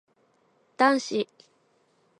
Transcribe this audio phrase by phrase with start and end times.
[0.77, 1.27] 男子